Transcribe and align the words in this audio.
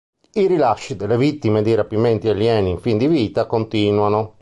I 0.33 0.47
rilasci 0.47 0.95
delle 0.95 1.15
vittime 1.15 1.61
di 1.61 1.75
rapimenti 1.75 2.27
alieni 2.27 2.71
in 2.71 2.79
fin 2.79 2.97
di 2.97 3.05
vita 3.05 3.45
continuano. 3.45 4.37